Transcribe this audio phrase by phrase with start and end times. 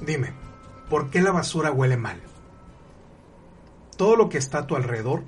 [0.00, 0.32] Dime,
[0.88, 2.20] ¿por qué la basura huele mal?
[3.98, 5.24] Todo lo que está a tu alrededor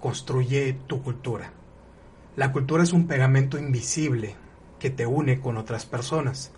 [0.00, 1.52] construye tu cultura.
[2.34, 4.34] La cultura es un pegamento invisible
[4.80, 6.50] que te une con otras personas.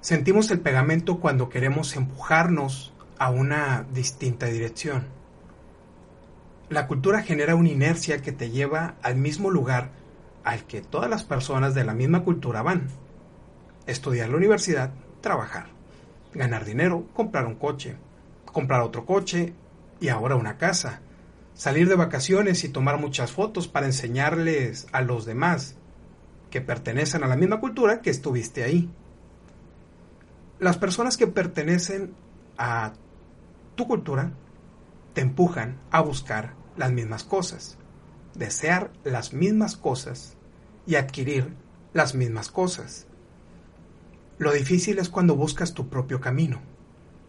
[0.00, 5.06] Sentimos el pegamento cuando queremos empujarnos a una distinta dirección.
[6.68, 9.92] La cultura genera una inercia que te lleva al mismo lugar
[10.42, 12.88] al que todas las personas de la misma cultura van.
[13.86, 15.68] Estudiar la universidad, trabajar,
[16.34, 17.96] ganar dinero, comprar un coche,
[18.44, 19.54] comprar otro coche
[20.00, 21.00] y ahora una casa,
[21.54, 25.76] salir de vacaciones y tomar muchas fotos para enseñarles a los demás
[26.50, 28.90] que pertenecen a la misma cultura que estuviste ahí.
[30.58, 32.14] Las personas que pertenecen
[32.58, 32.92] a
[33.74, 34.32] tu cultura
[35.14, 37.76] te empujan a buscar las mismas cosas,
[38.34, 40.36] desear las mismas cosas
[40.86, 41.54] y adquirir
[41.92, 43.06] las mismas cosas.
[44.38, 46.60] Lo difícil es cuando buscas tu propio camino.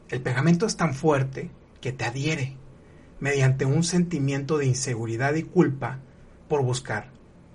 [0.10, 2.58] El pegamento es tan fuerte que te adhiere
[3.20, 6.00] mediante un sentimiento de inseguridad y culpa
[6.48, 7.12] por buscar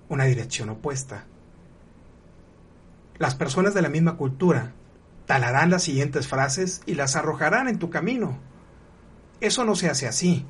[0.09, 1.25] una dirección opuesta.
[3.17, 4.73] Las personas de la misma cultura
[5.25, 8.39] talarán las siguientes frases y las arrojarán en tu camino.
[9.39, 10.45] Eso no se hace así.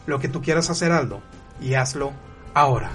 [0.06, 1.20] lo que tú quieras hacer Aldo,
[1.60, 2.12] y hazlo
[2.54, 2.90] ahora.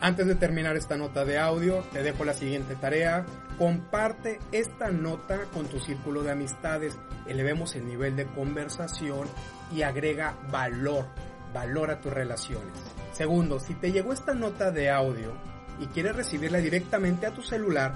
[0.00, 3.24] Antes de terminar esta nota de audio, te dejo la siguiente tarea.
[3.56, 6.98] Comparte esta nota con tu círculo de amistades.
[7.26, 9.28] Elevemos el nivel de conversación
[9.72, 11.06] y agrega valor,
[11.54, 12.74] valor a tus relaciones.
[13.12, 15.32] Segundo, si te llegó esta nota de audio
[15.80, 17.94] y quieres recibirla directamente a tu celular,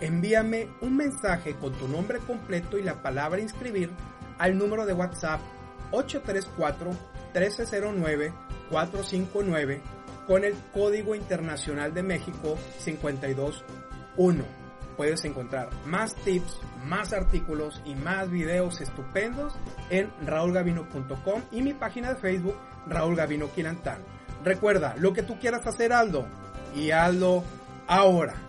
[0.00, 3.90] envíame un mensaje con tu nombre completo y la palabra inscribir
[4.38, 5.40] al número de WhatsApp
[5.90, 6.90] 834
[7.34, 8.32] 1309
[8.70, 9.80] 459
[10.26, 14.44] con el Código Internacional de México 521.
[14.96, 19.54] Puedes encontrar más tips, más artículos y más videos estupendos
[19.90, 23.48] en raulgavino.com y mi página de Facebook Raúl Gavino.
[24.44, 26.26] Recuerda, lo que tú quieras hacer Aldo
[26.74, 27.44] y Aldo
[27.86, 28.47] ahora.